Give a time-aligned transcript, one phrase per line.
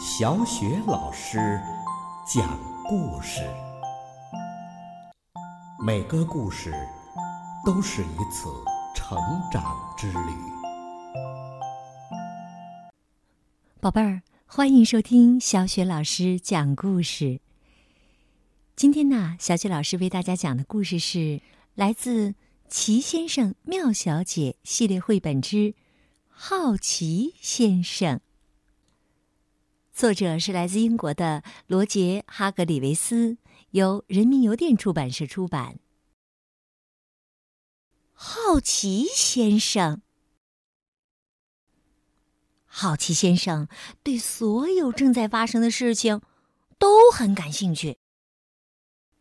[0.00, 1.60] 小雪老师
[2.24, 3.42] 讲故事，
[5.84, 6.72] 每个故事
[7.66, 8.48] 都是一次
[8.94, 9.18] 成
[9.50, 10.32] 长之旅。
[13.80, 17.40] 宝贝儿，欢迎收听小雪老师讲故事。
[18.76, 21.40] 今天呢，小雪老师为大家讲的故事是
[21.74, 22.30] 来自
[22.68, 25.56] 《奇先生妙小姐》系列绘本之
[26.28, 28.18] 《好奇先生》。
[29.98, 33.36] 作者是来自英国的罗杰·哈格里维斯，
[33.70, 35.80] 由人民邮电出版社出版。
[38.12, 40.00] 好奇先生，
[42.64, 43.66] 好奇先生
[44.04, 46.22] 对所有正在发生的事情
[46.78, 47.98] 都很感兴趣。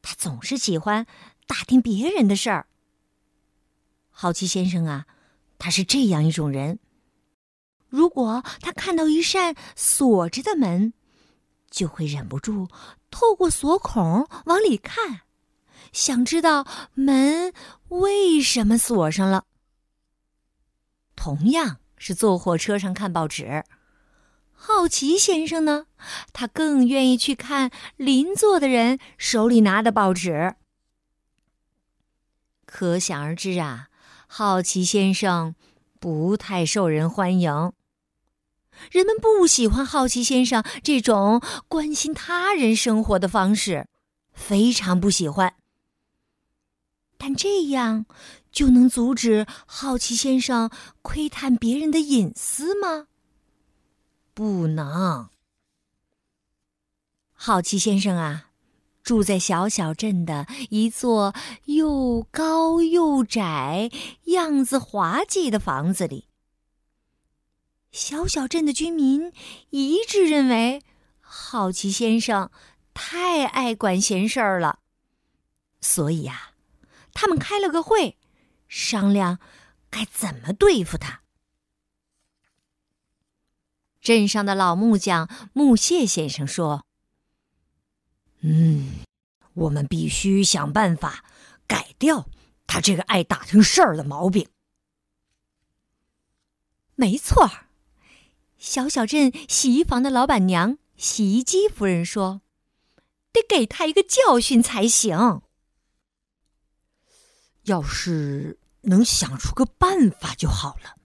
[0.00, 1.06] 他总是喜欢
[1.46, 2.66] 打听别人的事儿。
[4.08, 5.06] 好奇先生啊，
[5.58, 6.78] 他是这样一种人。
[7.92, 10.94] 如果他看到一扇锁着的门，
[11.70, 12.68] 就会忍不住
[13.10, 15.20] 透过锁孔往里看，
[15.92, 17.52] 想知道门
[17.88, 19.44] 为什么锁上了。
[21.14, 23.62] 同样是坐火车上看报纸，
[24.52, 25.84] 好奇先生呢，
[26.32, 30.54] 他更愿意去看邻座的人手里拿的报纸。
[32.64, 33.88] 可想而知啊，
[34.26, 35.54] 好奇先生
[36.00, 37.72] 不太受人欢迎。
[38.90, 43.86] 人们不喜欢好奇先生这种关心他人生活的方式，
[44.32, 45.54] 非常不喜欢。
[47.16, 48.06] 但这样
[48.50, 50.70] 就能阻止好奇先生
[51.02, 53.06] 窥探别人的隐私吗？
[54.34, 55.28] 不能。
[57.32, 58.46] 好奇先生啊，
[59.04, 61.34] 住在小小镇的一座
[61.66, 63.90] 又高又窄、
[64.24, 66.28] 样子滑稽的房子里。
[67.92, 69.32] 小小镇的居民
[69.68, 70.82] 一致认为，
[71.20, 72.50] 好奇先生
[72.94, 74.80] 太爱管闲事儿了，
[75.80, 76.52] 所以呀，
[77.12, 78.18] 他们开了个会，
[78.66, 79.38] 商量
[79.90, 81.20] 该怎么对付他。
[84.00, 86.86] 镇上的老木匠木屑先生说
[88.40, 89.04] ：“嗯，
[89.52, 91.24] 我们必须想办法
[91.66, 92.26] 改掉
[92.66, 94.48] 他这个爱打听事儿的毛病。”
[96.96, 97.68] 没错儿。
[98.62, 102.42] 小小镇洗衣房的老板娘洗衣机夫人说
[103.32, 105.42] ：“得给他一个教训才行。
[107.64, 110.96] 要是能想出个办法就好了。”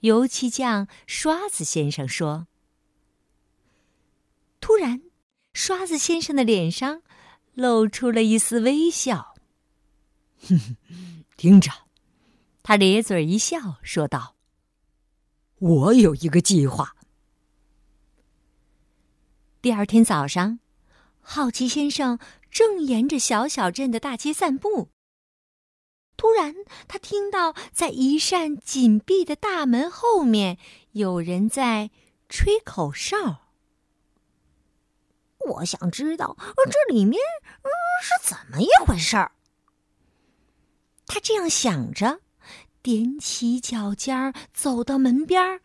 [0.00, 2.46] 油漆匠刷子先生说。
[4.60, 5.00] 突然，
[5.54, 7.00] 刷子先生的脸上
[7.54, 9.34] 露出了一丝微笑。
[10.46, 10.76] “哼哼，
[11.38, 11.72] 听着。”
[12.62, 14.36] 他咧嘴一笑，说道。
[15.60, 16.96] 我有一个计划。
[19.60, 20.58] 第二天早上，
[21.20, 22.18] 好奇先生
[22.50, 24.88] 正沿着小小镇的大街散步。
[26.16, 26.54] 突然，
[26.88, 30.58] 他听到在一扇紧闭的大门后面
[30.92, 31.90] 有人在
[32.28, 33.42] 吹口哨。
[35.46, 36.36] 我想知道
[36.70, 37.20] 这里面
[38.02, 39.32] 是怎么一回事儿。
[41.06, 42.20] 他这样想着。
[42.82, 45.60] 踮起脚尖儿走到门边儿，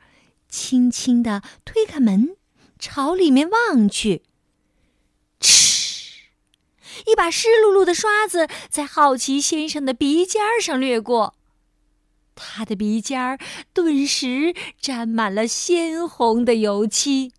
[0.50, 2.36] 轻轻的推开门，
[2.78, 4.24] 朝里面望去。
[5.40, 6.22] 嗤！
[7.06, 11.36] 一把湿漉漉的刷子在好奇先生的鼻尖上掠过，
[12.36, 13.38] 他的鼻尖儿
[13.74, 17.32] 顿时沾满了鲜红的油漆。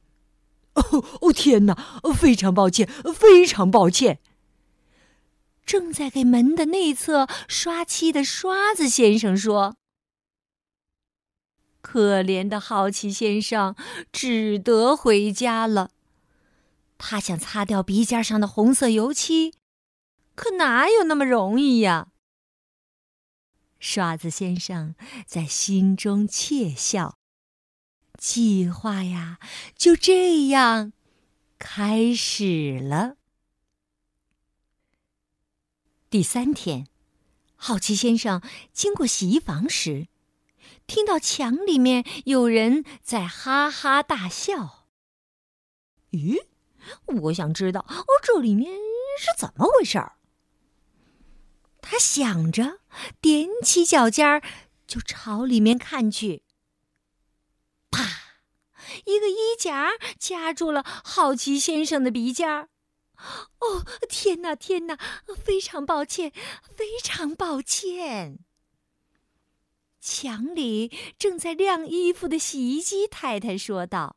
[0.75, 2.00] 哦哦，天哪！
[2.15, 4.20] 非常抱歉，非常抱歉。
[5.66, 9.77] 正在给门的内侧刷漆的刷子先生说
[11.82, 13.75] ：“可怜的好奇先生
[14.12, 15.91] 只得回家了。
[16.97, 19.53] 他想擦掉鼻尖上的红色油漆，
[20.37, 22.09] 可哪有那么容易呀？”
[23.78, 24.94] 刷子先生
[25.27, 27.19] 在心中窃笑。
[28.18, 29.39] 计划呀，
[29.77, 30.92] 就这样
[31.59, 33.16] 开始了。
[36.08, 36.86] 第三天，
[37.56, 38.41] 好奇先生
[38.72, 40.06] 经过洗衣房时，
[40.86, 44.86] 听到墙里面有人在哈哈大笑。
[46.12, 46.47] 咦，
[47.22, 48.72] 我想知道哦，这里面
[49.18, 50.12] 是怎么回事儿？
[51.80, 52.78] 他想着，
[53.20, 54.42] 踮起脚尖儿
[54.86, 56.44] 就朝里面看去。
[57.91, 58.04] 啪！
[59.04, 62.68] 一个衣夹夹住了好奇先生的鼻尖儿。
[63.60, 64.98] 哦，天哪，天哪！
[65.36, 66.33] 非常抱歉，
[66.74, 68.39] 非常抱歉。
[70.01, 74.16] 墙里正在晾衣服的洗衣机太太说道：“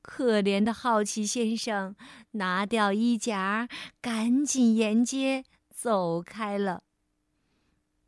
[0.00, 1.94] 可怜的好奇先生
[2.32, 3.68] 拿掉衣夹，
[4.00, 6.82] 赶紧沿街走开了。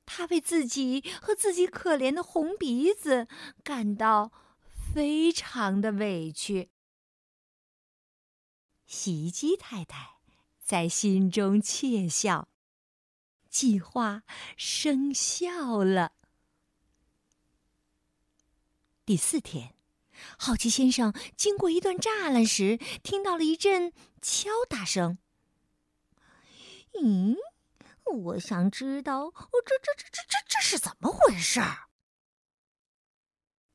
[0.06, 3.28] 他为自己和自己可怜的红鼻子
[3.62, 4.32] 感到
[4.94, 6.70] 非常的委屈。
[8.88, 10.16] 洗衣机太太
[10.64, 12.48] 在心中窃笑，
[13.50, 14.22] 计划
[14.56, 16.12] 生效了。
[19.04, 19.74] 第四天。
[20.36, 25.18] 好奇先生经过一段栅栏时，听到了一阵敲打声。
[26.94, 27.36] 咦，
[28.04, 31.60] 我想知道，这这这这这这是怎么回事？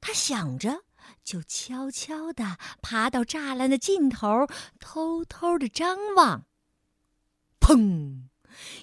[0.02, 0.84] 他想着，
[1.24, 4.48] 就悄悄地爬到栅栏的尽头，
[4.80, 6.46] 偷偷的张望。
[7.60, 8.24] 砰！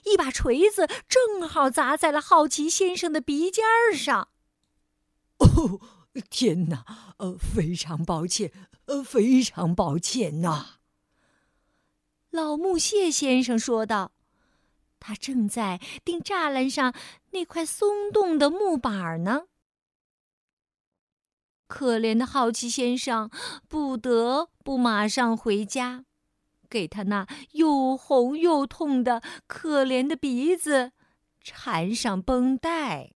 [0.05, 3.65] 一把锤子正好砸在了好奇先生的鼻尖
[3.95, 4.29] 上。
[5.39, 5.81] 哦！
[6.29, 7.15] 天哪！
[7.19, 8.51] 呃，非常抱歉，
[8.87, 10.81] 呃，非常抱歉呐。
[12.31, 14.13] 老木屑先生说道
[14.99, 16.95] ：“他正在钉栅栏上
[17.31, 19.47] 那块松动的木板呢。”
[21.71, 23.31] 可怜的好奇先生
[23.69, 26.05] 不得不马上回家，
[26.69, 30.91] 给他那又红又痛的可怜的鼻子
[31.41, 33.13] 缠上绷带。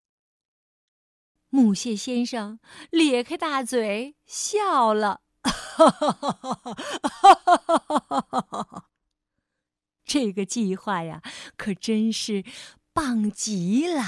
[1.50, 2.60] 木蟹先生
[2.92, 8.86] 咧开大嘴笑了，哈哈哈哈哈哈！
[10.06, 11.24] 这个计划呀，
[11.58, 12.44] 可真是
[12.94, 14.04] 棒极了。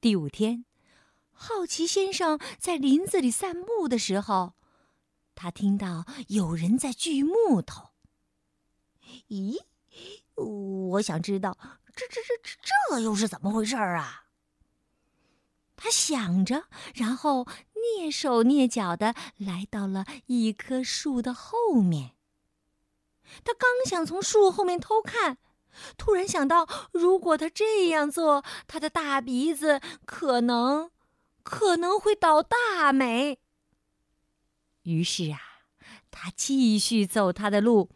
[0.00, 0.64] 第五天，
[1.34, 4.54] 好奇先生在林子里散步的时候，
[5.34, 7.90] 他听到有人在锯木头。
[9.28, 9.60] 咦，
[10.34, 11.58] 我想知道，
[11.94, 12.58] 这这这这
[12.90, 14.24] 这又是怎么回事儿啊？
[15.76, 16.64] 他想着，
[16.94, 22.12] 然后蹑手蹑脚的来到了一棵树的后面。
[23.44, 25.38] 他刚想从树后面偷看，
[25.98, 30.90] 突然想到，如果他这样做，他的大鼻子可能
[31.44, 33.38] 可能会倒大霉。
[34.82, 35.38] 于是啊，
[36.10, 37.90] 他继续走他的路，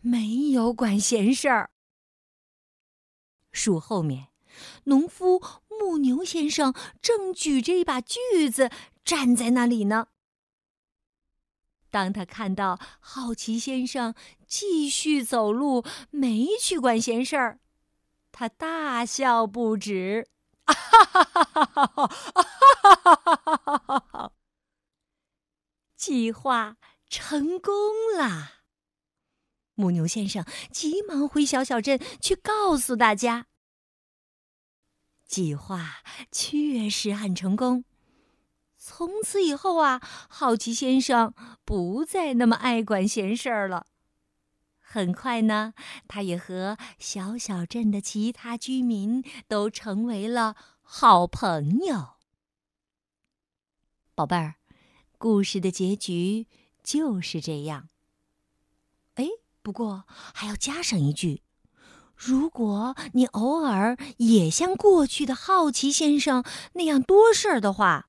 [0.00, 1.70] 没有管闲事儿。
[3.50, 4.28] 树后面。
[4.84, 8.70] 农夫牧牛先生正举着一把锯子
[9.04, 10.06] 站在那里呢。
[11.90, 14.14] 当他看到好奇先生
[14.46, 17.60] 继续走路，没去管闲事儿，
[18.32, 20.26] 他大笑不止。
[20.64, 20.74] 哈！
[20.74, 22.45] 哈哈哈哈哈！
[23.66, 24.32] 哈哈哈
[25.96, 26.76] 计划
[27.08, 27.74] 成功
[28.16, 28.62] 了。
[29.74, 33.46] 母牛先生急忙回小小镇去告诉大家。
[35.26, 35.96] 计划
[36.30, 37.84] 确实很成功。
[38.78, 41.34] 从此以后啊，好奇先生
[41.64, 43.86] 不再那么爱管闲事儿了。
[44.78, 45.74] 很快呢，
[46.06, 52.15] 他也和小小镇的其他居民都成为了好朋友。
[54.16, 54.54] 宝贝儿，
[55.18, 56.46] 故事的结局
[56.82, 57.90] 就是这样。
[59.16, 59.26] 哎，
[59.60, 61.42] 不过还要加上一句。
[62.16, 66.42] 如果你偶尔也像过去的好奇先生
[66.72, 68.08] 那样多事儿的话，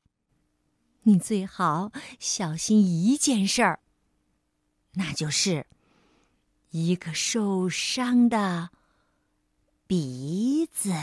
[1.01, 3.81] 你最好小心一件事儿，
[4.93, 5.67] 那就是
[6.69, 8.69] 一个受伤的
[9.85, 10.93] 鼻子。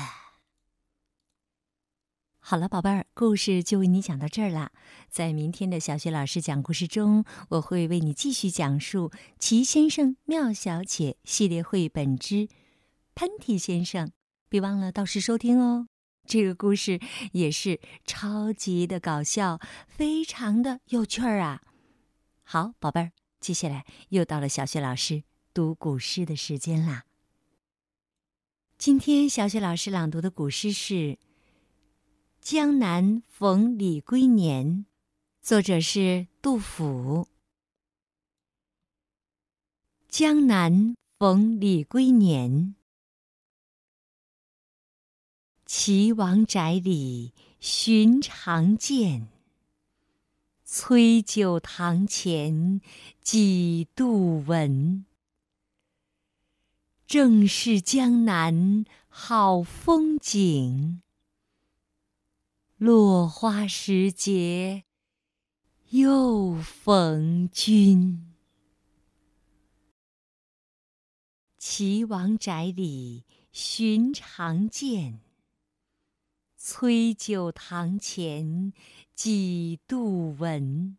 [2.47, 4.71] 好了，宝贝儿，故事就为你讲到这儿了。
[5.09, 9.09] 在明天的小学老师讲故事中，我会为你继续讲述
[9.39, 12.47] 《奇先生妙小姐》系列绘本之。
[13.15, 14.13] 喷嚏先生，
[14.51, 15.89] 别忘了到时收听哦。
[16.27, 17.01] 这个故事
[17.33, 19.59] 也是超级的搞笑，
[19.89, 21.63] 非常的有趣儿啊！
[22.43, 25.23] 好，宝贝儿，接下来又到了小学老师
[25.55, 27.05] 读古诗的时间啦。
[28.77, 30.95] 今天小雪老师朗读的古诗是
[32.45, 34.67] 《江南逢李龟年》，
[35.41, 37.27] 作者是杜甫。
[40.11, 42.75] 江南逢李龟年。
[45.65, 49.29] 岐王宅里寻常见，
[50.65, 52.83] 崔九堂前
[53.23, 55.07] 几度闻。
[57.07, 61.01] 正是江南好风景，
[62.85, 64.85] 落花时节
[65.89, 68.35] 又逢君。
[71.57, 75.23] 岐王宅里寻常见。
[76.59, 78.75] 崔九堂前
[79.15, 80.99] 几度闻。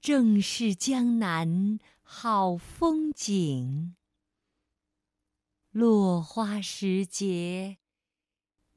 [0.00, 3.94] 正是江南好风景。
[5.70, 7.78] 落花时节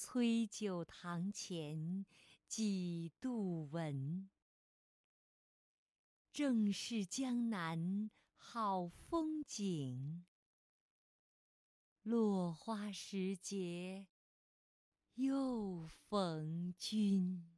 [0.00, 2.06] 崔九堂前
[2.46, 4.30] 几度闻。
[6.30, 10.24] 正是江南好风景。
[12.02, 14.06] 落花时节
[15.14, 17.57] 又逢君。